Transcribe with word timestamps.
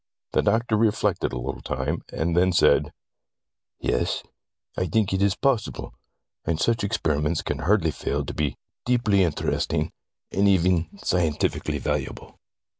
The 0.31 0.41
doctor 0.41 0.75
reflected 0.77 1.29
for 1.29 1.37
a 1.37 1.39
little 1.39 1.61
time, 1.61 2.01
and 2.11 2.35
then 2.35 2.51
said:' 2.53 2.91
Yes, 3.91 4.23
I 4.75 4.87
think 4.87 5.13
it 5.13 5.21
is 5.21 5.35
possible, 5.35 5.93
and 6.43 6.59
such 6.59 6.83
experiments 6.83 7.43
can 7.43 7.59
hardly 7.59 7.91
fail 7.91 8.25
to 8.25 8.33
be 8.33 8.57
deeply 8.83 9.23
interesting, 9.23 9.91
and 10.31 10.47
even 10.47 10.97
scientifically 10.97 11.77
valuable.' 11.77 12.39